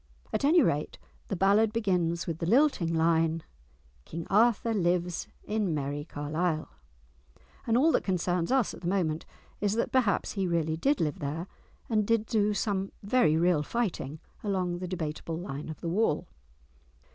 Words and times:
At 0.33 0.43
any 0.43 0.63
rate 0.63 0.97
the 1.27 1.35
ballad 1.35 1.71
begins 1.71 2.25
with 2.25 2.39
the 2.39 2.47
lilting 2.47 2.91
line:— 2.91 3.43
"King 4.03 4.25
Arthur 4.31 4.73
lives 4.73 5.27
in 5.43 5.75
merrie 5.75 6.05
Carleile," 6.07 6.67
and 7.67 7.77
all 7.77 7.91
that 7.91 8.03
concerns 8.03 8.51
us 8.51 8.73
at 8.73 8.81
the 8.81 8.87
moment 8.87 9.27
is 9.59 9.73
that 9.73 9.91
perhaps 9.91 10.31
he 10.31 10.47
really 10.47 10.75
did 10.75 11.01
live 11.01 11.19
there, 11.19 11.45
and 11.87 12.07
did 12.07 12.25
do 12.25 12.51
some 12.55 12.91
very 13.03 13.37
real 13.37 13.61
fighting 13.61 14.19
along 14.43 14.79
the 14.79 14.87
debateable 14.87 15.37
line 15.37 15.69
of 15.69 15.81
the 15.81 15.87
wall. 15.87 16.27